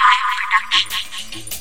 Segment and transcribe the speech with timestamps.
[0.00, 0.24] Child
[0.72, 1.59] Production.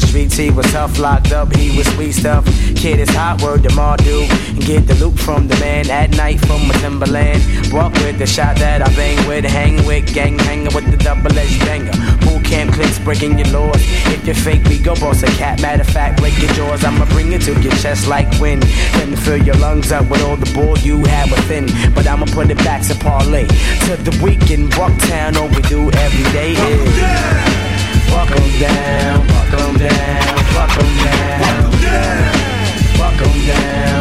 [0.00, 2.46] The streets, he was tough, locked up, he was sweet stuff.
[2.76, 6.70] Kid is hot, word to Ma get the loot from the man at night from
[6.70, 7.42] a Timberland.
[7.72, 11.36] Walk with the shot that I bang with, hang with, gang hanging with the double
[11.36, 11.92] edged banger.
[12.24, 13.82] Boot camp clicks breaking your laws.
[14.14, 15.60] If you're fake, we go boss a cat.
[15.60, 16.84] Matter of fact, break your jaws.
[16.84, 18.62] I'ma bring it to your chest like wind.
[18.94, 21.66] Then fill your lungs up with all the bull you have within.
[21.94, 23.46] But I'ma put it back to parlay.
[23.86, 28.10] To the weekend, Bucktown, oh, all we do every day is.
[28.10, 31.40] Buck them down, buck them down, buck them down.
[31.40, 33.99] Buck them down, buck them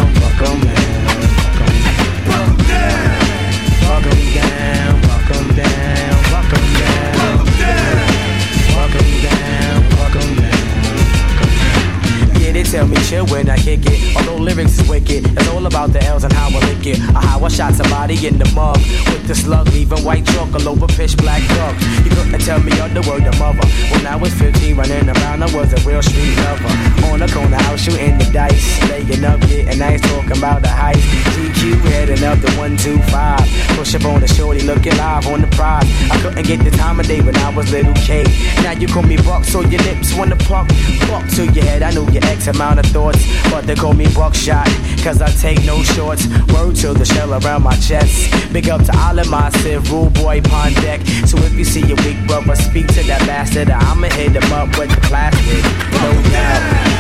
[12.70, 14.16] tell me chill when I kick it.
[14.16, 17.00] Although lyrics is wicked, it's all about the L's and how I lick it.
[17.16, 18.78] Or how I shot somebody in the mug
[19.10, 21.76] with the slug, leaving white chalk all over pitch black dog.
[22.06, 23.66] You couldn't tell me other word of mother.
[23.92, 26.70] When I was 15, running around, I was a real street lover.
[27.10, 31.02] On the corner, out shooting the dice, laying up, getting nice, talking about the heist.
[31.34, 33.78] GQ heading up the 125.
[33.78, 35.90] Push up on the shorty, looking live on the prize.
[36.12, 38.24] I couldn't get the time of day when I was little K.
[38.62, 40.68] Now you call me Buck, so your lips wanna pluck.
[41.08, 44.06] Buck to your head, I know your ex amount of thoughts, but they call me
[44.14, 44.68] buckshot,
[45.02, 46.28] cause I take no shorts.
[46.52, 48.34] Word to the shell around my chest.
[48.52, 51.00] Big up to all of my Civ, rule boy, pond deck.
[51.26, 54.78] So if you see your weak brother, speak to that bastard, I'ma hit him up
[54.78, 55.64] with the classic.
[56.04, 57.00] No doubt.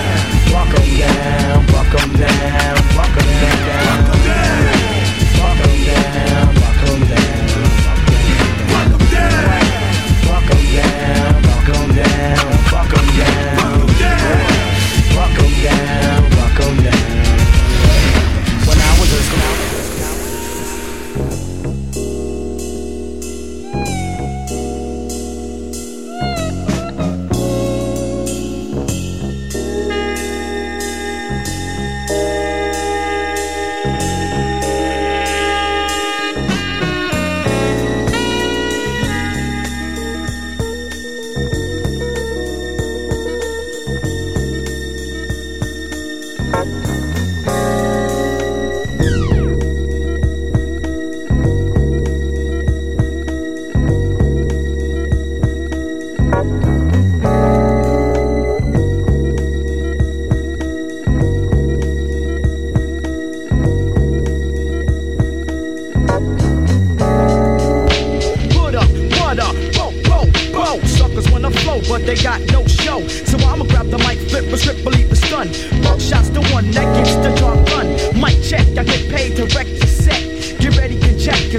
[0.53, 4.69] Walk him down, walk him down, walk him down.
[4.71, 4.78] Walk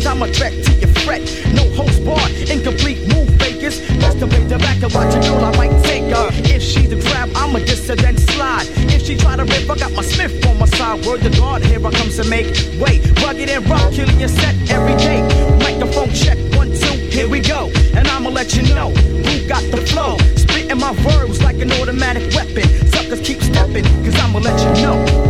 [0.07, 1.23] I'ma back to your threat.
[1.55, 2.33] No holds barred.
[2.49, 3.29] Incomplete move.
[3.41, 6.33] Vegas masturbate the back and watch a girl I might take off.
[6.45, 7.01] If she's a
[7.35, 8.67] I'ma just her, then slide.
[8.95, 11.05] If she try to rip, I got my Smith on my side.
[11.05, 12.47] Word to God, here I come to make
[12.81, 13.01] way.
[13.25, 15.23] Rugged and rough, killing your set every day.
[15.59, 17.71] Microphone check, one, two, here we go.
[17.95, 20.17] And I'ma let you know who got the flow.
[20.37, 22.69] Spitting my verbs like an automatic weapon.
[22.89, 25.30] Suckers keep stepping, cause I'ma let you know.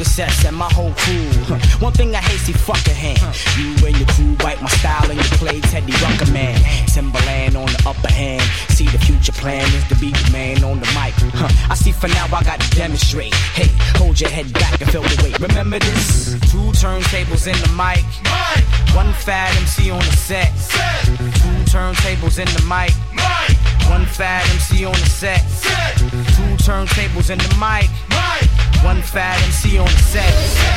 [0.00, 1.28] Buddha sets and my whole crew.
[1.78, 3.20] One thing I hate, see fucking hand.
[3.58, 6.56] You and your crew bite my style and you play Teddy Rucker man.
[6.86, 8.42] Timberland on the upper hand.
[8.70, 11.14] See the future plan is to be the man on the mic.
[11.70, 13.34] I see for now I gotta demonstrate.
[13.34, 13.68] Hey,
[13.98, 15.38] hold your head back and feel the weight.
[15.38, 16.32] Remember this?
[16.50, 18.04] Two turntables in the mic.
[18.94, 20.52] One fat MC on the set.
[21.04, 22.94] Two turntables in the mic.
[23.90, 25.42] One fat MC on the set.
[25.98, 27.90] Two turntables and the mic.
[28.84, 30.70] One fat MC on the set.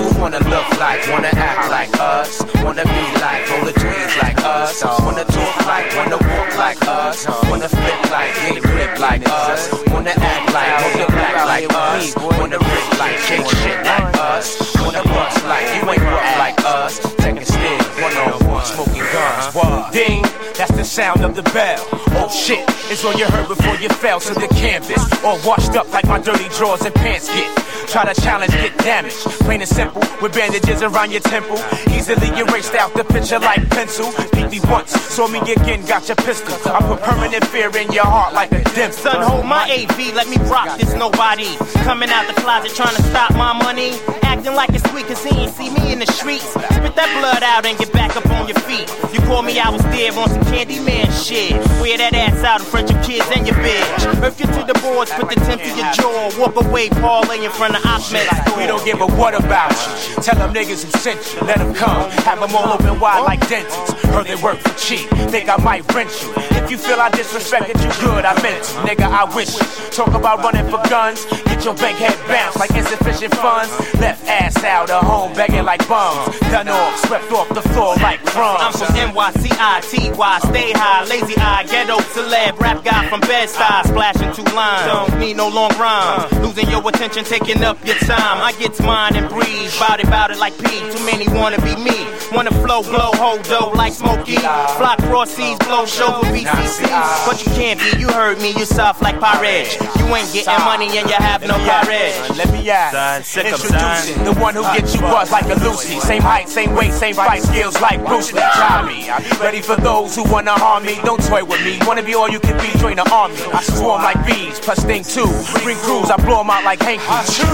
[0.00, 4.40] Who wanna look like, wanna act like us, wanna be like, roll the dreams like
[4.42, 9.68] us, wanna talk like, wanna walk like us, wanna flip like, get grip like us,
[9.92, 14.46] wanna act like, hold your back like us, wanna rip like, shake shit like us,
[14.80, 19.54] wanna bust like, you ain't rough like us, taking sticks, one on one, smoking guns,
[19.54, 19.92] what?
[19.92, 20.22] Ding,
[20.54, 21.86] that's the sound of the bell.
[22.12, 25.00] Oh shit, it's on your heard before you fell to the canvas.
[25.24, 27.48] All washed up like my dirty drawers and pants get.
[27.88, 29.16] Try to challenge, get damaged.
[29.42, 31.58] Plain and simple, with bandages around your temple.
[31.90, 34.12] Easily erased out the picture like pencil.
[34.32, 36.54] Beat me once, saw me again, got your pistol.
[36.70, 38.92] I put permanent fear in your heart like a dim.
[38.92, 41.56] Son, hold my AV, let me rock this nobody.
[41.82, 43.92] Coming out the closet trying to stop my money.
[44.22, 46.46] Acting like it's sweet cause he ain't see me in the streets.
[46.46, 48.90] Spit that blood out and get back up on your feet.
[49.14, 51.54] You call me, I was there on some Candyman shit.
[51.80, 54.22] Wear that ass out in front of kids and your bitch.
[54.22, 56.30] Earth you to the boards, put the tent to your jaw.
[56.38, 58.26] Walk away, parlay in front of Ahmed.
[58.58, 60.22] We don't give a what about you.
[60.22, 62.10] Tell them niggas who sent you, let them come.
[62.26, 63.94] Have them all open wide like dentists.
[64.10, 66.32] Heard they work for cheap, think I might rent you.
[66.58, 68.66] If you feel I disrespected you, good, I meant it.
[68.82, 69.66] Nigga, I wish you.
[69.90, 73.70] Talk about running for guns, get your bank head bounced like insufficient funds.
[74.00, 76.38] Left ass out of home begging like bums.
[76.50, 78.60] Done off, swept off the floor like crumbs.
[78.60, 84.48] I'm from NYCITY, stay high, lazy eye, ghetto celeb, rap guy from Bed-Stuy, splashing two
[84.54, 84.86] lines.
[84.86, 86.32] Don't need no long rhymes.
[86.32, 86.40] Uh.
[86.42, 88.40] Losing your attention, taking up your time.
[88.40, 90.80] I get mine and breathe, bout it, bout it like P.
[90.90, 92.06] Too many wanna be me.
[92.32, 94.36] Wanna flow, blow, hold dough like Smokey.
[94.36, 96.88] Fly cross seas, blow, show with BCC.
[97.26, 99.76] But you can't be, you heard me, you soft like Pirate.
[99.98, 102.14] You ain't getting money and you have no courage.
[102.38, 103.36] Let me ask.
[103.36, 106.00] Introducing the one who gets you buzz like a Lucy.
[106.00, 108.46] Same height, same weight, same fight skills like Bruce Lee.
[108.54, 109.10] Try me.
[109.40, 110.98] Ready for those who wanna harm me.
[111.04, 111.78] Don't toy with me.
[111.86, 113.34] Wanna be all you can be, join the army.
[113.52, 115.28] I swarm like bees, plus thing two.
[115.62, 117.02] Bring crews, I blow them out like hanky.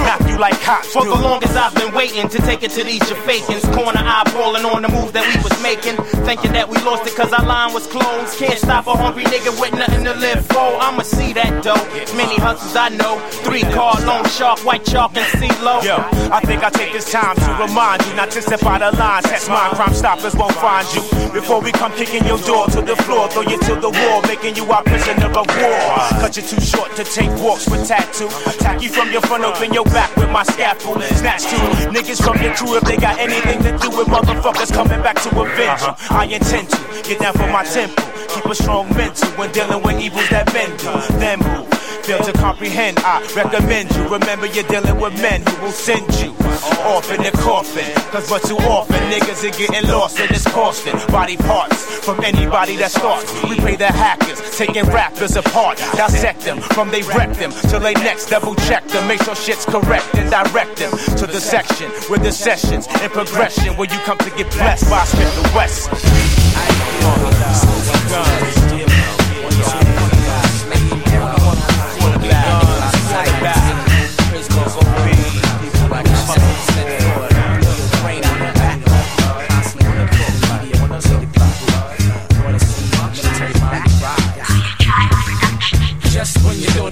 [0.05, 0.93] Knock you like cops.
[0.93, 3.65] For the longest I've been waiting to take it to these Jamaicans.
[3.75, 5.97] Corner eye eyeballing on the move that we was making.
[6.25, 8.39] Thinking that we lost it cause our line was closed.
[8.39, 10.77] Can't stop a hungry nigga with nothing to live for.
[10.81, 11.85] I'ma see that dough.
[12.17, 13.19] Many hustles I know.
[13.45, 15.83] Three car loan shark, white chalk, and CeeLo.
[15.85, 15.97] Yo,
[16.33, 19.23] I think I take this time to remind you not to step out of line.
[19.23, 21.03] Test mine, crime stoppers won't find you.
[21.31, 24.57] Before we come kicking your door to the floor, throw you to the wall, making
[24.57, 25.79] you our prisoner of war.
[26.19, 28.27] Cut you too short to take walks with tattoo.
[28.51, 31.03] Attack you from your front, open your back with my scaffold.
[31.23, 31.63] Snatch two
[31.95, 35.31] niggas from your crew if they got anything to do with motherfuckers coming back to
[35.39, 35.95] avenge you.
[35.95, 36.19] Uh-huh.
[36.19, 38.05] I intend to get down from my temple.
[38.35, 40.91] Keep a strong mental when dealing with evils that bend do.
[41.23, 41.71] Then move
[42.03, 44.03] fail to comprehend, I recommend you.
[44.09, 46.46] Remember, you're dealing with men who will send you
[46.87, 47.93] off in the coffin.
[48.11, 50.95] Cause but too often niggas are getting lost in this costing.
[51.13, 53.33] Body parts from anybody that starts.
[53.45, 55.79] We pay the hackers, taking rappers apart.
[55.97, 59.07] Dissect them from they wreck them till they next double check them.
[59.09, 63.77] Make sure shit's correct and direct them to the section with the sessions and progression
[63.77, 65.91] where you come to get blessed by Smith the West.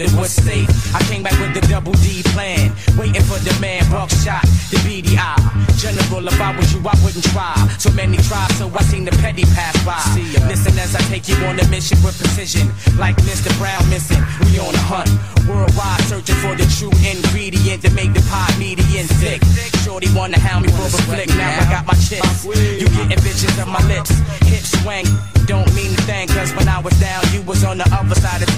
[0.05, 0.69] it was safe.
[0.95, 2.71] I came back with the double D plan,
[3.01, 5.37] waiting for the man buckshot, the BDI.
[5.81, 7.57] General, if I was you, I wouldn't try.
[7.79, 10.01] So many try, so I seen the petty pass by.
[10.47, 12.69] Listen as I take you on a mission with precision,
[12.99, 13.51] like Mr.
[13.59, 14.21] Brown missing.
[14.45, 15.11] We on a hunt,
[15.49, 19.41] worldwide searching for the true ingredient to make the pie median thick.
[19.83, 22.45] Shorty wanna hound me for a flick, now I got my chips.
[22.45, 24.13] You getting bitches on my lips,
[24.45, 25.07] hip swing.
[25.47, 28.41] Don't mean a thing, cause when I was down, you was on the other side
[28.41, 28.49] of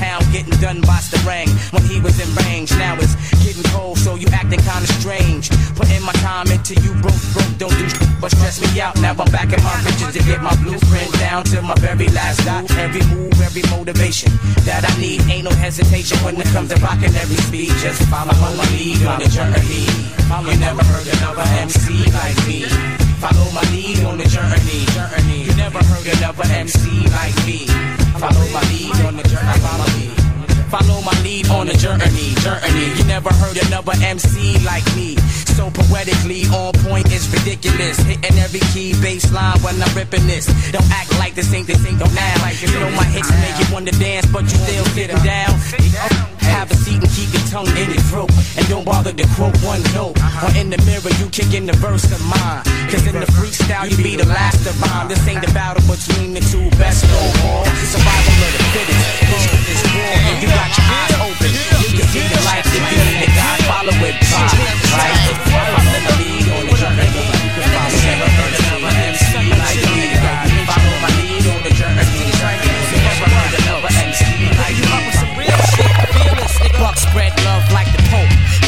[0.66, 2.74] gun the rang when he was in range.
[2.74, 5.46] Now it's getting cold, so you acting kinda strange.
[5.78, 8.98] Putting my time into you, broke, broke, don't do sh- but stress me out.
[8.98, 12.44] Now I'm back in my riches to get my blueprint down to my very last
[12.44, 12.66] dot.
[12.82, 14.32] Every move, every motivation
[14.66, 15.22] that I need.
[15.30, 17.70] Ain't no hesitation when it comes to rocking every speed.
[17.78, 19.86] Just follow my lead on the journey.
[20.50, 22.66] You never heard another MC like me.
[23.22, 24.82] Follow my lead on the journey.
[25.46, 27.70] You never heard another MC like me.
[28.18, 29.58] Follow my lead on the journey.
[29.62, 30.25] Follow me.
[30.70, 32.90] Follow my lead on a journey, journey.
[32.98, 35.16] You never heard another MC like me.
[35.54, 37.98] So poetically on point, is ridiculous.
[37.98, 40.46] Hitting every key baseline when I'm ripping this.
[40.72, 42.60] Don't act like this ain't this ain't don't act like.
[42.60, 45.54] You know my hits make you wanna dance, but you still sitting down.
[46.50, 48.30] Have a seat and keep your tongue in your throat.
[48.58, 50.18] And don't bother to quote one note.
[50.42, 52.64] Or in the mirror, you kickin' the verse of mine.
[52.90, 55.08] Cause in the freestyle, you be the last of mine.
[55.08, 57.06] This ain't the battle between the two best.
[57.06, 59.65] No more survival of the fittest.
[59.96, 61.50] You got your eyes open.
[61.80, 63.28] You can see the life you need.
[63.32, 64.44] God follow it by.
[64.92, 65.65] Right?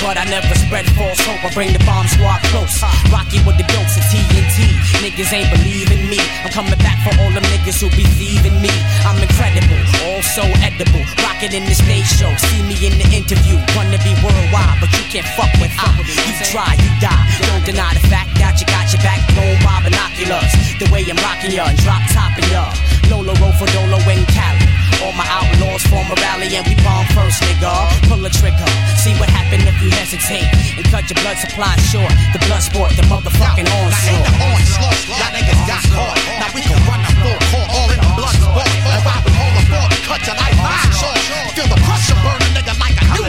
[0.09, 2.81] But I never spread false hope, I bring the bomb squad close.
[3.12, 4.73] Rocky with the goats and TNT.
[5.05, 6.17] Niggas ain't believing me.
[6.41, 8.73] I'm coming back for all the niggas who be thieving me.
[9.05, 9.77] I'm incredible,
[10.09, 11.05] also edible.
[11.21, 13.61] Rockin' in the stage show, see me in the interview.
[13.77, 15.93] Wanna be worldwide, but you can't fuck with I.
[16.00, 17.29] You try, you die.
[17.45, 20.57] Don't deny the fact that you got your back blown by binoculars.
[20.81, 22.73] The way I'm rockin' ya, drop topping ya.
[23.12, 24.68] Lolo, roll for Dolo, and Cali.
[25.02, 27.73] All my outlaws form a rally and we bomb first, nigga.
[28.09, 32.11] Pull a trigger, see what happen if you hesitate and cut your blood supply short.
[32.33, 33.99] The blood sport, the motherfucking no, onslaught.
[33.99, 34.99] That ain't the onslaught.
[35.07, 36.18] Y'all niggas got caught.
[36.40, 38.68] Now we can run the full court, all in the blood sport.
[38.68, 40.57] If I would hold the board, cut your life,
[40.97, 41.18] short.
[41.54, 43.28] Feel the pressure burn a nigga like a new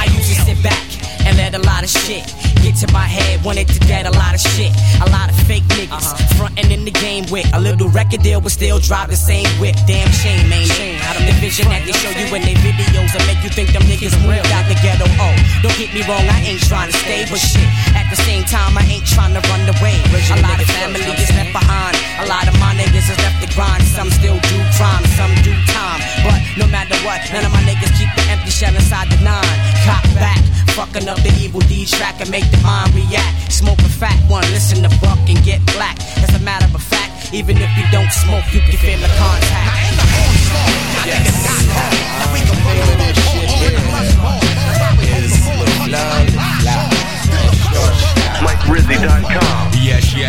[0.00, 0.97] I used to sit back
[1.38, 2.26] that a lot of shit.
[2.60, 4.74] Get to my head, wanted to get a lot of shit.
[4.98, 6.36] A lot of fake niggas uh-huh.
[6.36, 9.78] frontin' in the game with a little record deal, but still drive the same whip.
[9.86, 10.66] Damn shame, man.
[10.66, 10.98] Shame.
[11.06, 13.70] Out of the vision that they show you in their videos and make you think
[13.70, 14.42] them niggas real.
[14.58, 15.06] out the ghetto.
[15.22, 17.70] Oh, don't get me wrong, I ain't trying to stay, but shit.
[17.94, 19.96] At the same time, I ain't trying to run away.
[20.34, 21.94] A lot of family is left behind.
[22.18, 23.86] A lot of my niggas is left to grind.
[23.86, 26.02] Some still do crime, some do time.
[26.26, 29.60] But no matter what, none of my niggas keep the like the genocide denying.
[29.84, 30.42] Cop back,
[30.74, 33.52] fucking up the evil D track and make the mind react.
[33.52, 35.98] Smoke a fat one, listen to Buck and get black.
[36.22, 39.66] As a matter of fact, even if you don't smoke, you can feel the contact.
[39.66, 41.16] I am the onslaught, I yes.
[41.18, 41.94] think it's not hard.
[42.18, 43.37] Now we can roll it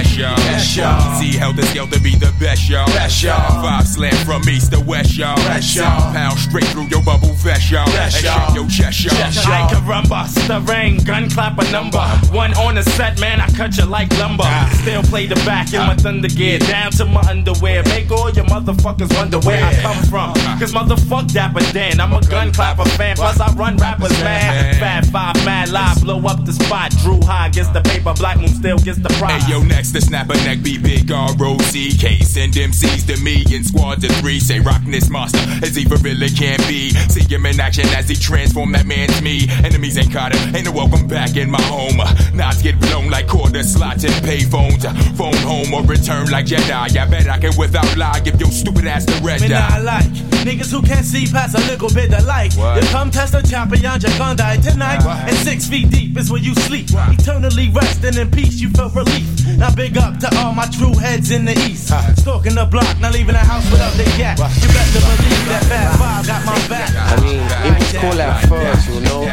[0.04, 0.36] cash, y'all.
[0.36, 1.20] Cash, y'all.
[1.20, 2.86] See how the scale to be the best, y'all.
[2.88, 3.62] Best, y'all.
[3.62, 5.36] Five slam from east to west, y'all.
[5.36, 6.14] Best, y'all.
[6.14, 7.86] Pound straight through your bubble vest, y'all.
[7.88, 8.54] Best, y'all.
[8.56, 9.14] Your chest, y'all.
[9.14, 12.00] I can rumba, stirring, gun clap a number.
[12.32, 14.44] One on the set, man, I cut you like lumber.
[14.46, 15.98] Uh, Still play the back in uh, my ah.
[15.98, 17.84] thunder gear, down to my underwear.
[17.86, 20.34] Make all your motherfuckers wonder where I come from.
[20.38, 20.58] Ah.
[20.60, 23.16] Cause motherfuck Dapper Dan, I'm a gun clapper fan.
[23.16, 24.76] Plus I run rappers, man.
[24.76, 26.92] Fat five, mad live, blow up the spot.
[27.02, 29.44] Dru Ha gets the paper, Black Moon still gets the prize.
[29.44, 32.20] Hey, yo, next next to snap a neck, be big R O C K.
[32.20, 34.40] Send MCs to me in squad to three.
[34.40, 36.92] Say rockin' this monster as he for really can't be.
[37.10, 39.48] See him in action as he transform that man's me.
[39.64, 42.00] Enemies ain't caught him, ain't a welcome back in my home.
[42.40, 44.88] Knots get blown like quarter slots and payphones.
[45.18, 46.72] Phone home or return like Jedi.
[46.72, 49.52] I bet I can without lie give your stupid ass the red Man.
[49.52, 50.06] I like
[50.48, 52.56] niggas who can't see past a little bit of light.
[52.56, 55.04] You come test a champion, yonder gun die tonight.
[55.04, 55.28] What?
[55.28, 56.92] And six feet deep is where you sleep.
[56.92, 57.20] What?
[57.20, 59.28] Eternally resting in peace, you felt relief.
[59.58, 61.92] Now big up to all my true heads in the east.
[61.92, 62.16] Uh.
[62.16, 64.40] Stalking the block, not leaving the house without the gap.
[64.40, 64.56] What?
[64.56, 66.90] You better believe that bad vibe got my back.
[66.96, 69.28] I mean, it was cool at first, you know.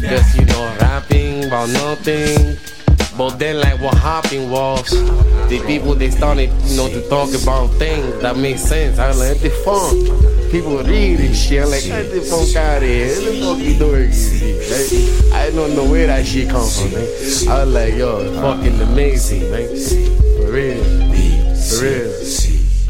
[0.00, 2.56] Just, you know, rapping about nothing.
[3.16, 4.90] But then like what happened was
[5.48, 8.98] the people they started, you know, to talk about things that make sense.
[8.98, 10.50] I like the fun.
[10.52, 11.64] People read this shit.
[11.64, 13.08] I'm like, get the fuck out of here.
[13.08, 14.10] What the fuck you doing?
[14.70, 17.02] Like, I don't know where that shit come from, man.
[17.50, 19.68] I was like, yo, fucking amazing, man.
[20.38, 20.84] For real.
[21.58, 22.14] For real.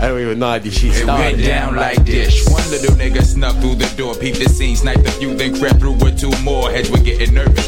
[0.01, 1.25] I don't even know how this shit started.
[1.25, 2.49] It went down like this.
[2.49, 5.81] One little nigga snuck through the door, peeped the scene, sniped a few, then crept
[5.81, 6.71] through with two more.
[6.71, 7.67] Heads were getting nervous.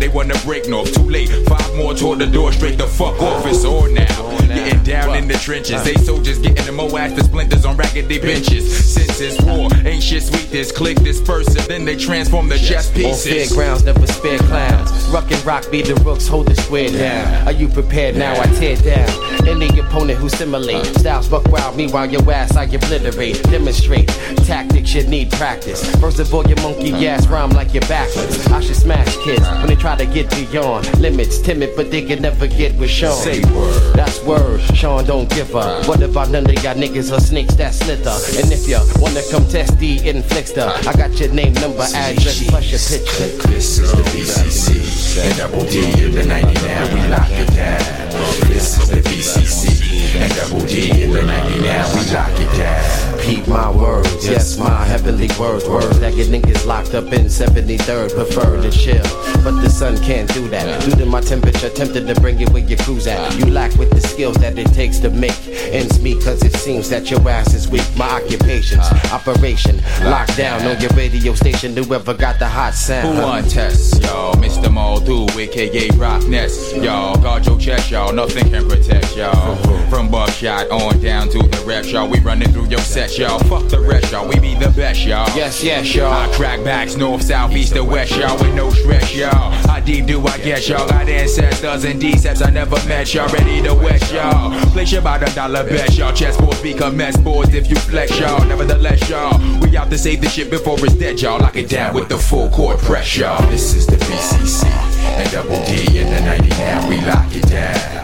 [0.00, 0.94] That's three now, they wanna break north.
[0.94, 1.28] Too late.
[1.46, 3.46] Five more toward the door, straight the fuck off.
[3.46, 4.38] It's on now.
[4.46, 5.82] Getting down in the trenches.
[5.84, 8.94] They soldiers getting the moass the splinters on raggedy benches.
[8.94, 10.50] Since it's war, ain't shit sweet.
[10.50, 13.26] This click and then they transform the chess pieces.
[13.26, 13.54] On pieces.
[13.54, 14.90] fairgrounds, never spare clowns.
[15.10, 17.46] Ruck and rock be the rooks, hold the square down.
[17.46, 18.40] Are you prepared now?
[18.40, 20.98] I tear down any opponent who simulate uh.
[20.98, 21.76] styles buck wild.
[21.76, 23.42] Meanwhile, your ass I obliterate.
[23.44, 24.08] Demonstrate
[24.44, 25.84] tactics you need practice.
[25.96, 27.12] First of all, your monkey uh.
[27.12, 28.46] ass rhyme like you're backwards.
[28.48, 31.38] I should smash kids when they try to get beyond limits.
[31.40, 33.16] Timid, but they can never get with Sean.
[33.16, 33.94] Say word.
[33.94, 34.60] That's word.
[34.74, 35.86] Sean don't give up.
[35.88, 38.16] What about none of y'all niggas or snakes that slither?
[38.38, 42.70] And if you wanna come test the inflictor, I got your name, number, address, plus
[42.70, 43.48] your picture.
[43.48, 48.10] This is the BCC, and double D in the 99, we lock it down.
[48.48, 53.19] This is the BCC, and double D in the 99, we lock it down.
[53.20, 55.68] Repeat my words, yes, my heavenly words.
[55.68, 59.02] Words that get niggas locked up in 73rd, prefer to chill.
[59.44, 60.82] But the sun can't do that.
[60.82, 63.38] Due to my temperature, tempted to bring it where your cruise at.
[63.38, 66.88] You lack with the skills that it takes to make ends meet, cause it seems
[66.88, 67.84] that your ass is weak.
[67.94, 71.76] My occupation's operation, lockdown on your radio station.
[71.76, 73.18] Whoever got the hot sound.
[73.18, 74.34] Who want test, y'all?
[74.34, 74.68] Mr.
[74.72, 77.20] Moldu, aka Rockness, y'all.
[77.20, 78.14] Guard your chest, y'all.
[78.14, 79.56] Nothing can protect y'all.
[79.90, 82.08] From buckshot on down to the rep, y'all.
[82.08, 83.38] We running through your set, y'all.
[83.40, 84.28] Fuck the rest, y'all.
[84.28, 85.28] We be the best, y'all.
[85.36, 86.12] Yes, yes, y'all.
[86.12, 88.38] I crack backs north, south, east, and west, y'all.
[88.38, 89.50] With no stress, y'all.
[89.68, 90.88] How deep do I get, y'all?
[90.88, 93.28] Got ancestors and decepts I never met, y'all.
[93.28, 94.52] Ready to west, y'all.
[94.72, 96.12] Place your about a dollar bet, y'all.
[96.12, 98.44] Chessboards become mess boards if you flex, y'all.
[98.44, 99.38] Nevertheless, y'all.
[99.60, 101.40] We out to save the shit before it's dead, y'all.
[101.40, 103.40] Lock it down with the full court press, y'all.
[103.50, 106.88] This is the BCC and double D in the 99.
[106.88, 107.99] We lock it down.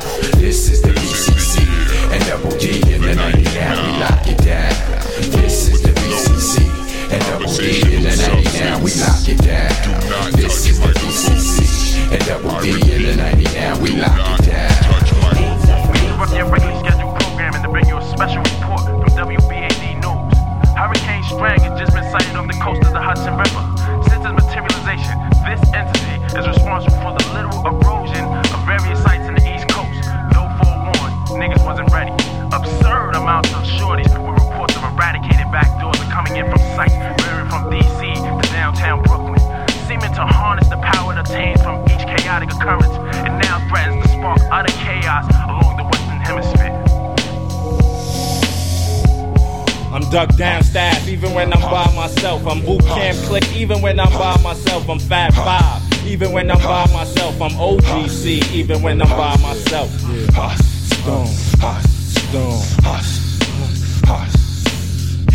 [58.86, 59.90] When I'm by myself.
[60.36, 61.26] Hot Stone,
[61.60, 63.15] hot stone.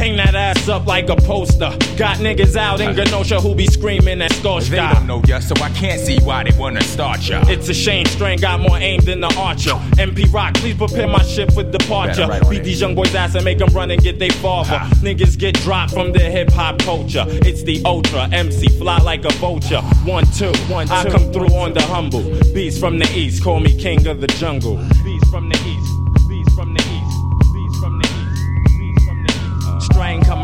[0.02, 1.70] Hang that ass up like a poster.
[1.96, 4.96] Got niggas out in Genosha who be screaming at They Skorska.
[4.96, 7.44] don't know ya, so I can't see why they wanna start ya.
[7.48, 9.78] It's a shame Starang got more aim than the archer.
[10.00, 12.26] MP Rock, please prepare my ship for departure.
[12.26, 14.30] Better write on Beat these young boys' ass and make them run and get they
[14.30, 14.80] father.
[15.06, 17.26] Niggas get dropped from their hip hop culture.
[17.28, 19.82] It's the ultra MC, fly like a vulture.
[20.04, 20.94] One, two, one, two.
[20.94, 22.24] I come through on the humble.
[22.56, 24.78] Beast from the east, call me king of the jungle.
[25.04, 25.61] Beast from the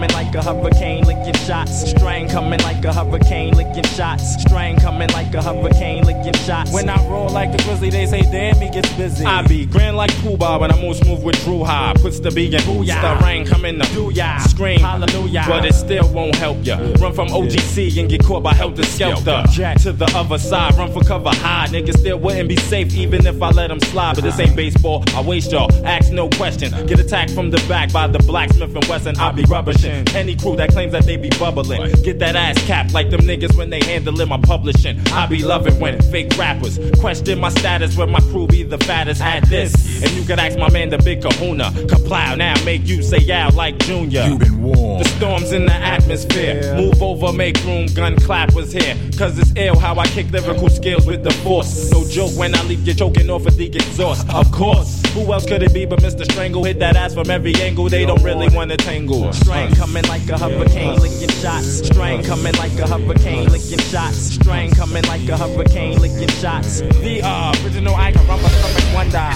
[0.08, 1.94] coming like a hurricane, licking shots.
[1.94, 4.38] Starang coming like a hurricane, licking shots.
[4.38, 6.72] Starang coming like a hurricane, licking shots.
[6.74, 9.26] When I roll like a grizzly, they say, damn, he gets busy.
[9.26, 11.94] I be grand like Cuba when I move smooth with Dru Ha.
[11.98, 13.20] Puts the B in booyah.
[13.20, 14.38] The rain coming to do ya.
[14.40, 15.46] Scream, hallelujah.
[15.48, 16.78] But it still won't help ya.
[17.00, 19.50] Run from OGC and get caught by Heltah Skeltah.
[19.52, 21.68] Jack to the other side, run for cover high.
[21.68, 24.16] Niggas still wouldn't be safe even if I let them slide.
[24.16, 25.70] But this ain't baseball, I waste y'all.
[25.86, 26.72] Ask no question.
[26.88, 29.18] Get attacked from the back by the blacksmith and Wesson.
[29.18, 30.08] I be rubbishing.
[30.16, 31.91] Any crew that claims that they be bubbling.
[32.03, 34.99] Get that ass capped like them niggas when they handling my publishing.
[35.12, 39.21] I be loving when fake rappers question my status when my crew be the fattest.
[39.21, 39.73] Had this.
[40.03, 41.71] And you could ask my man the big kahuna.
[41.88, 44.23] Kaplow now make you say yeah like Junior.
[44.23, 45.06] You been warned.
[45.06, 46.75] The storm's in the atmosphere.
[46.75, 48.95] Move over, make room, gun clap was here.
[49.17, 51.91] Cause it's ill how I kick lyrical skills with the force.
[51.91, 54.30] No joke when I leave you choking off of the exhaust.
[54.34, 56.23] Of course, who else could it be but Mr.
[56.32, 56.63] Strangle?
[56.63, 59.23] Hit that ass from every angle, they don't really wanna tangle.
[59.30, 61.82] Starang coming like a hurricane, licking shots.
[61.82, 64.38] Starang coming like a hurricane, licking shots.
[64.38, 66.82] Starang coming like a hurricane, licking shots.
[66.82, 69.32] The uh, original icon, rumba stomach wonder.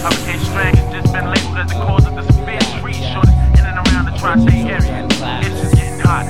[0.00, 3.66] Hurricane Starang has just been labeled as the cause of the severe street shortage in
[3.66, 5.06] and around the tri-state area.
[5.42, 6.26] It's just getting hot.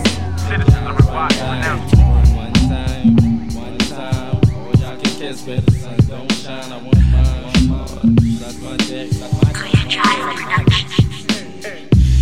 [0.48, 1.28] Citizens are.
[4.52, 6.72] Oh, y'all can kiss, but the sun don't shine.
[6.72, 8.14] I want mine.
[8.40, 9.10] That's my dick.
[9.10, 9.50] That's my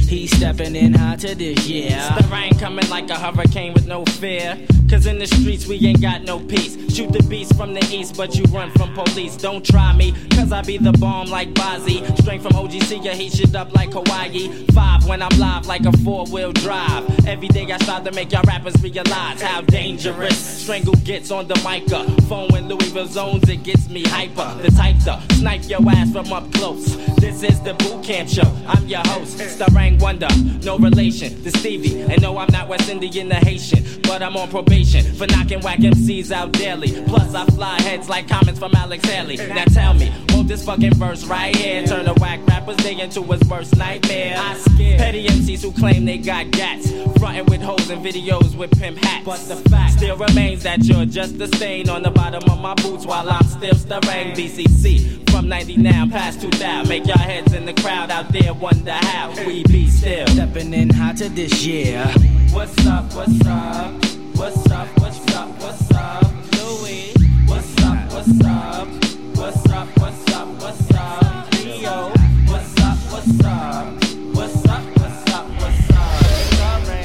[0.08, 1.90] He's stepping in hot to this year.
[1.90, 4.56] The rain coming like a hurricane with no fear.
[4.88, 6.76] Cause in the streets we ain't got no peace.
[6.94, 9.36] Shoot the beast from the east, but you run from police.
[9.36, 12.02] Don't try me, cause I be the bomb like Bozzy.
[12.22, 14.48] Straight from OGC, you heat shit up like Hawaii.
[14.72, 17.04] Five when I'm live like a four wheel drive.
[17.26, 21.60] Every day I strive to make y'all rappers realize how dangerous Strangle gets on the
[21.62, 24.56] microphone when Louisville zones, it gets me hyper.
[24.62, 26.96] The type to snipe your ass from up close.
[27.16, 28.50] This is the boot camp show.
[28.66, 30.28] I'm your host, Starang Wonder.
[30.64, 32.00] No relation to Stevie.
[32.00, 33.84] And no, I'm not West Indian or Haitian.
[34.02, 37.02] But I'm on probation for knocking whack MCs out daily.
[37.06, 39.36] Plus, I fly heads like comments from Alex Haley.
[39.36, 43.22] Now tell me, won't this fucking verse right here turn a whack rapper's day into
[43.22, 44.36] his worst nightmare?
[44.38, 46.90] I scare petty MCs who claim they got gats.
[47.18, 49.24] Frontin' with hoes and videos with pimp hats.
[49.24, 52.74] But the fact still remains that you're just a stain on the bottom of my
[52.74, 55.28] boots while I'm still stirring BCC.
[55.30, 59.64] From 99 past 2000, make y'all heads in the crowd out there wonder how we
[59.64, 60.26] be still.
[60.28, 62.06] Stepping in hot to this year.
[62.52, 64.17] What's up, what's up?
[64.38, 66.22] What's up, what's up, what's up?
[66.54, 67.12] Louis,
[67.46, 68.86] what's up, what's up?
[69.34, 71.52] What's up, what's up, what's up?
[71.54, 72.12] Leo,
[72.46, 73.98] what's up, what's up?
[74.36, 76.22] What's up, what's up, what's up?
[76.54, 77.02] Sorry.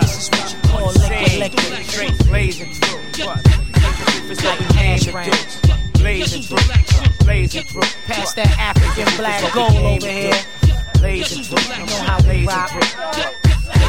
[0.00, 1.86] This is what you call liquid, liquid.
[1.86, 3.24] Straight blazing through.
[3.24, 3.40] What?
[4.30, 6.00] It's what we came to do.
[6.00, 7.24] Blazing through.
[7.24, 7.88] Blazing through.
[8.06, 10.38] Pass that African black gold over here.
[10.98, 11.64] Blazing through.
[11.78, 12.70] You know how we rock.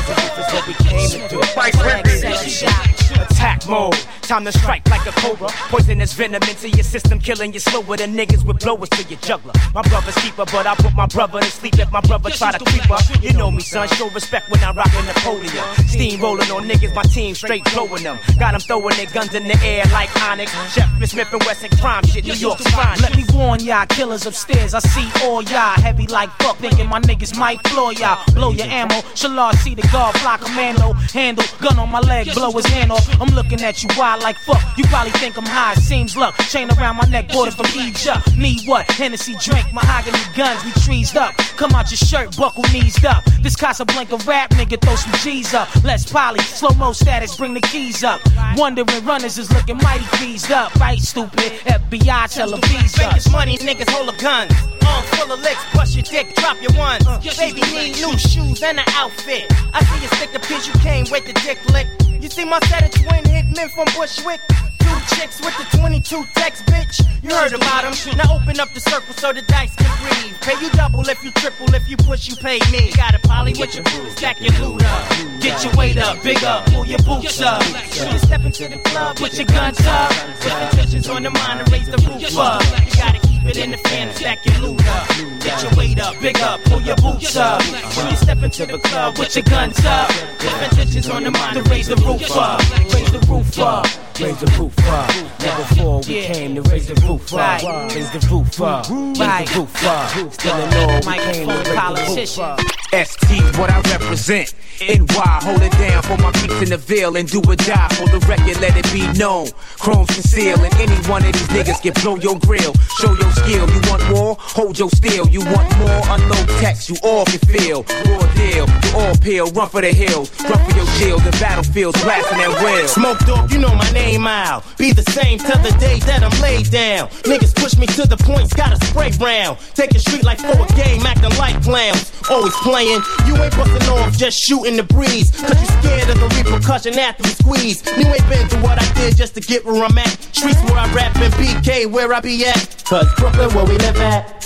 [0.08, 1.42] It's what we came to do.
[1.42, 1.78] Flex,
[2.22, 3.32] set, shot.
[3.32, 3.96] Attack mode.
[4.22, 5.48] Time to strike like a cobra.
[5.70, 9.54] Poisonous venom into your system, killing you slower than niggas with blowers to your juggler.
[9.74, 12.64] My brother's keeper, but I put my brother to sleep if my brother try to
[12.66, 13.02] creep up.
[13.22, 13.88] You know me, son.
[13.90, 15.88] Show respect when I rockin' Napoleon.
[15.88, 18.18] Steam rolling on niggas, my team straight blowing them.
[18.40, 20.52] Got them throwing their guns in the air like Onyx.
[20.74, 22.26] Chef Smith and Wesson crime shit.
[22.26, 23.00] New York's fine.
[23.00, 24.74] Let me warn y'all, killers upstairs.
[24.74, 28.20] I see all y'all heavy like fuck, thinking my niggas might floor y'all.
[28.34, 28.96] Blow your ammo.
[29.14, 30.92] Shalar see the guard, fly commando.
[31.16, 33.06] Handle, gun on my leg, blow his hand off.
[33.22, 34.62] I'm looking at you wild like fuck.
[34.78, 36.36] You probably think I'm high, seems luck.
[36.50, 38.38] Chain around my neck, it from Egypt.
[38.38, 38.86] Need what?
[38.92, 41.34] Hennessy drink, mahogany guns, we trees up.
[41.56, 43.24] Come out your shirt, buckle knees up.
[43.42, 45.68] This Casablanca rap nigga, throw some G's up.
[45.84, 48.20] Less poly, slow mo status, bring the keys up.
[48.58, 50.76] Wondering runners is looking mighty pleased up.
[50.76, 51.52] Right, stupid.
[51.66, 52.98] FBI tell them visa.
[52.98, 54.48] Vegas money, niggas hold a gun.
[54.86, 57.06] Arms full of licks, bust your dick, drop your ones.
[57.08, 59.46] Uh, Baby need new shoes and an outfit.
[59.74, 61.88] I see you stick the pitch, you came with the dick lick.
[62.22, 64.42] You see my set of twin hit men from Bushwick.
[64.80, 67.02] Two chicks with the 22 text, bitch.
[67.24, 68.18] You heard about them.
[68.18, 70.40] Now open up the circle so the dice can breathe.
[70.42, 72.92] Pay you double if you triple, if you push, you pay me.
[72.94, 75.10] Got a poly with your boots, stack your loot up.
[75.42, 77.62] Get your weight up, big up, pull your boots up.
[77.66, 80.12] You step into the club, Put your guns up.
[80.12, 82.62] Put the tensions on the mind and raise the roof up.
[82.86, 85.08] You gotta in the fan stack your loot up.
[85.40, 87.62] Get your weight up, big up, pull your boots up.
[87.96, 90.10] When you step into the club, with your guns up.
[90.40, 92.60] The tensions on the mind and raise the roof up.
[92.94, 93.86] Raise the roof up.
[94.18, 95.10] Raise the roof up.
[95.42, 97.62] Never before we came to raise the roof up.
[97.92, 98.90] Raise the roof up.
[98.90, 100.34] Raise the roof up.
[100.34, 102.44] Still in all, we came to raise the roof politician.
[102.44, 102.60] up.
[102.94, 104.54] ST, what I represent.
[104.80, 108.08] NY, hold it down for my peeps in the veil and do or die for
[108.08, 109.48] the record, let it be known.
[109.80, 112.74] Chrome's conceal and any one of these niggas can blow your grill.
[113.00, 113.68] Show your skill.
[113.68, 114.36] You want more?
[114.40, 115.28] Hold your steel.
[115.28, 116.02] You want more?
[116.08, 116.90] Unload text.
[116.90, 117.84] You all can feel.
[117.84, 118.68] Raw deal.
[118.68, 119.48] You all peel.
[119.52, 120.32] Run for the hills.
[120.44, 121.22] Run for your shield.
[121.24, 122.88] The battlefields blasting at will.
[122.88, 124.64] Smoke dog, you know my name out.
[124.78, 127.10] Be the same till the day that I'm laid down.
[127.26, 129.58] Niggas push me to the points, gotta spray round.
[129.74, 132.12] Taking street like for a game, acting like clowns.
[132.30, 135.32] Always playing, you ain't busting off, just shooting the breeze.
[135.32, 137.82] Cause you scared of the repercussion after you squeeze.
[137.98, 140.14] You ain't been through what I did just to get where I'm at.
[140.32, 142.84] Streets where I rap and BK where I be at.
[142.86, 144.42] Cause Brooklyn where we live at.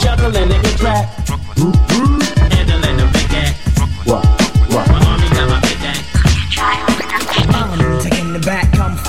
[0.00, 1.28] Juggling and get trapped.
[1.28, 4.06] Handling the big act.
[4.06, 4.39] My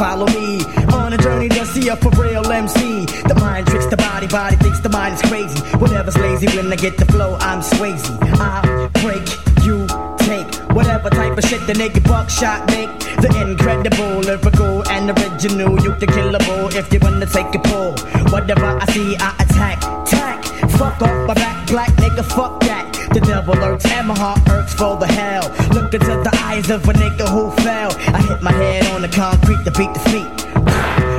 [0.01, 3.05] back, me on a journey to see a for real MC.
[3.29, 5.59] The mind tricks the body, body thinks the mind is crazy.
[5.77, 7.37] Whatever's crazy when I get the flow.
[7.39, 8.05] I'm Swayze.
[8.39, 9.25] I break,
[9.63, 9.85] you
[10.25, 12.89] take whatever type of shit the nigga buckshot make.
[13.21, 15.79] The incredible, lyrical, and original.
[15.83, 17.93] You can kill a bull if you wanna take a pull.
[18.33, 19.79] Whatever I see, I attack.
[20.07, 20.43] Tack.
[20.79, 22.25] Fuck off my back, black nigga.
[22.25, 22.90] Fuck that.
[23.13, 25.43] The devil lurks and my heart irks for the hell.
[25.73, 27.91] Look into the eyes of a nigga who fell.
[28.15, 30.41] I hit my head on the concrete to beat the feet.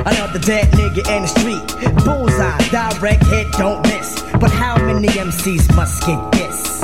[0.05, 2.03] Another dead nigga in the street.
[2.03, 4.23] Bullseye, direct hit, don't miss.
[4.39, 6.82] But how many MCs must get this?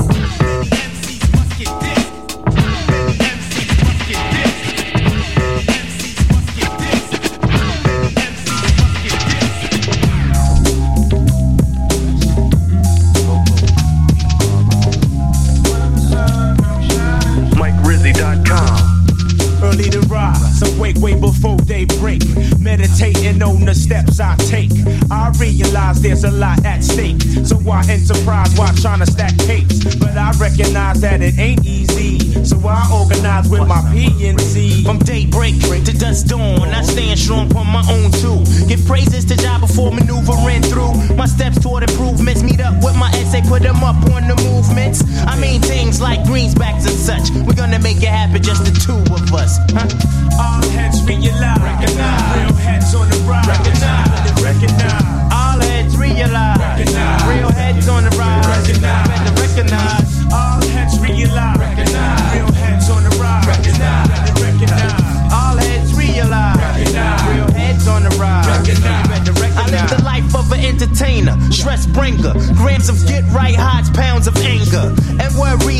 [24.19, 24.71] I take.
[25.11, 27.21] I realize there's a lot at stake.
[27.45, 29.95] So I enterprise while trying to stack capes.
[29.95, 32.19] But I recognize that it ain't easy.
[32.43, 34.83] So I organize with my PNC.
[34.83, 35.55] From daybreak
[35.85, 38.43] to dusk dawn, I stand strong on my own too.
[38.67, 41.15] Give praises to job before maneuvering through.
[41.15, 45.03] My steps toward improvements meet up with my essay, put them up on the movements.
[45.27, 47.31] I mean things like greensbacks and such.
[47.45, 49.57] We're gonna make it happen, just the two of us.
[49.71, 49.87] Huh?
[50.39, 51.61] All heads realize.
[51.61, 52.37] Recognize.
[52.37, 53.19] Real heads on the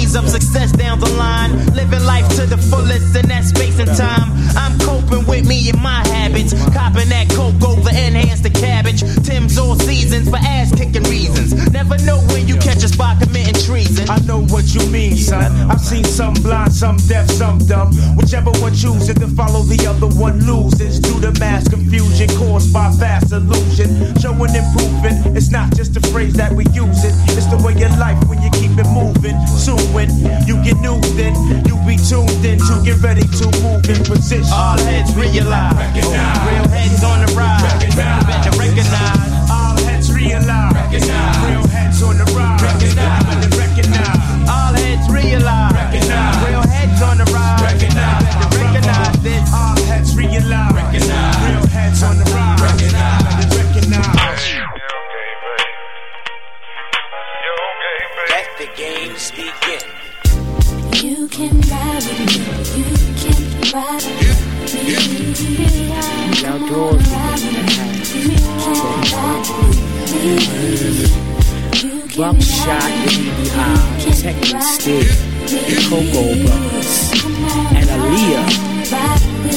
[0.09, 1.51] worries of success down the line.
[1.73, 4.31] Living life to the fullest in that space and time.
[4.55, 9.01] I'm coping with me and my habits, copping that coke over enhance the cabbage.
[9.25, 11.48] Tim's all seasons for ass kicking reasons.
[11.89, 14.07] Never know when you catch a spot committing treason.
[14.09, 15.49] I know what you mean, son.
[15.71, 17.95] I've seen some blind, some deaf, some dumb.
[18.15, 20.99] Whichever one chooses to follow the other one loses.
[20.99, 23.89] Due to mass confusion caused by vast illusion.
[24.21, 27.13] Showing improvement, it's not just a phrase that we use it.
[27.33, 29.33] It's the way of life when you keep it moving.
[29.57, 30.13] Soon when
[30.45, 31.33] you get new, then
[31.65, 34.53] you be tuned in to get ready to move in position.
[34.53, 35.73] All heads realize.
[35.97, 38.48] Real heads on the rise.
[66.69, 66.85] You can
[72.15, 73.25] Buckshot, ride with me.
[73.25, 75.07] EBI, Technic Stick,
[75.47, 76.93] the Cocoa Brovaz,
[77.73, 78.49] and Aaliyah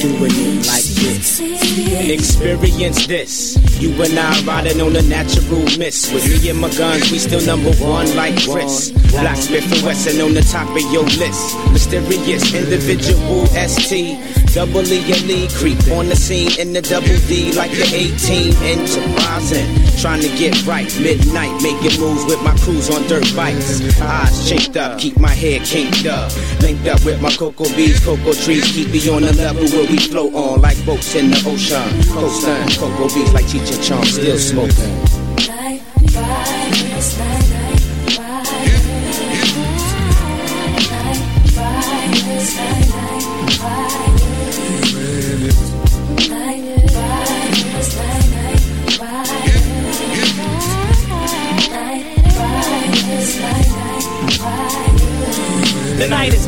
[0.01, 1.62] doing it like this.
[1.75, 3.57] Experience this.
[3.81, 6.13] You and I riding on a natural mist.
[6.13, 8.91] With me and my guns, we still number one like Chris.
[9.09, 11.57] Blacksmith and Wesson on the top of your list.
[11.71, 14.21] Mysterious individual ST.
[14.53, 18.53] Double E and Lee creep on the scene in the double D like the 18
[18.61, 19.65] enterprising.
[19.97, 23.81] Trying to get right midnight, making moves with my crews on dirt bikes.
[23.99, 26.29] Eyes chinked up, keep my head kinked up.
[26.61, 29.97] Linked up with my cocoa bees, cocoa trees, keep me on the level where we
[29.97, 31.62] float on like boats in the ocean.
[31.69, 35.02] Coastline, cocoa bees like Cheech and Chong, still smoking.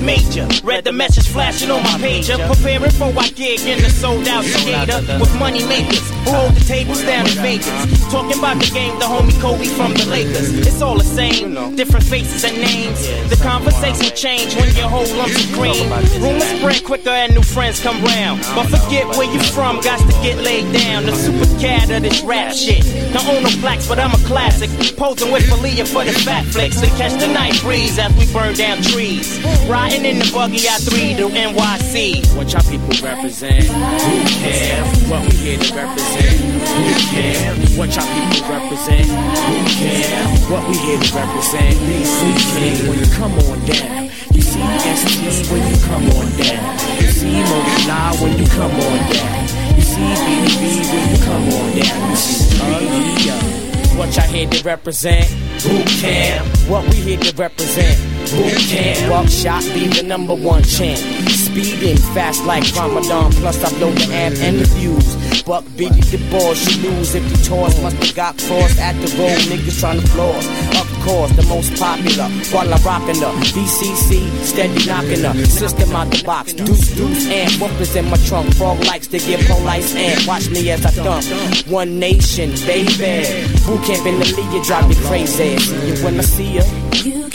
[0.05, 0.47] Major.
[0.63, 2.37] Read the message flashing on my pager.
[2.47, 6.65] Preparing for our gig in the sold out skater with money makers who hold the
[6.65, 7.69] tables down in Vegas.
[8.11, 10.65] Talking about the game, the homie Kobe from the Lakers.
[10.65, 13.07] It's all the same, different faces and names.
[13.29, 15.89] The conversation change when you hold lumps of cream.
[16.21, 18.41] Rumors spread quicker and new friends come round.
[18.55, 21.05] But forget where you from, got to get laid down.
[21.05, 22.83] The super cat of this rap shit.
[23.13, 24.69] Don't own no plaques, but I'm a classic.
[24.97, 28.55] Posing with Falia for the fat flicks to catch the night breeze as we burn
[28.55, 29.39] down trees.
[29.67, 32.35] Riding in the buggy I three to NYC.
[32.35, 33.65] What y'all people represent?
[33.65, 34.83] Who care?
[35.09, 36.14] What we here to represent?
[36.15, 37.55] Who care?
[37.77, 39.07] What y'all people represent?
[39.07, 40.27] Who care?
[40.51, 41.75] What we here to represent?
[41.87, 44.09] BCK when you come on down.
[44.33, 46.63] You see ST when you come on down.
[46.99, 49.31] You see Mola when you come on down.
[49.75, 52.09] You see BDB when you come on down.
[52.09, 53.65] You see Aaliyah
[53.97, 55.29] what y'all here to represent?
[55.63, 56.45] Boot camp.
[56.67, 58.14] What we here to represent?
[58.31, 59.09] Boot camp.
[59.09, 60.99] Buckshot be the number one champ.
[61.29, 63.31] Speeding fast like Ramadan.
[63.33, 65.15] Plus I blow the amp and the fuse.
[65.43, 67.79] Buck Biggie the boss, you lose if you toss.
[67.81, 70.35] Must have got crossed at the road, niggas trying to floor.
[70.81, 72.25] Of course, the most popular.
[72.49, 76.53] While I'm rocking the BCC, steady knocking the system out the box.
[76.53, 78.55] Deuce, deuce, and whoopers in my trunk.
[78.55, 81.25] Frog likes to get police and watch me as I dump.
[81.67, 83.29] One nation, baby.
[83.65, 85.57] Boot camp in the league, you drive me crazy.
[85.59, 86.53] See you when I see.
[86.55, 86.63] You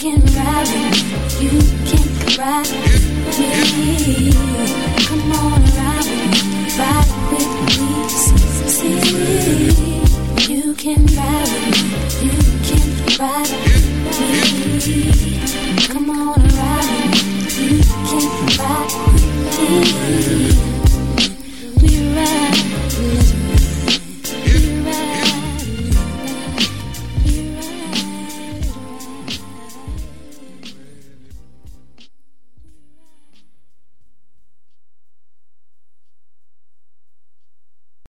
[0.01, 1.45] can ride with me.
[1.45, 2.09] You can
[2.39, 3.39] ride with
[3.77, 4.33] me.
[5.05, 6.61] Come on, ride with me.
[6.79, 7.89] Ride with me.
[8.77, 8.97] See,
[10.51, 11.99] you can ride with me.
[12.25, 12.37] You
[12.67, 12.87] can
[13.21, 14.17] ride with
[14.87, 15.01] me.
[15.87, 17.69] Come on, ride with me.
[17.77, 18.93] You can ride
[19.59, 20.70] with me.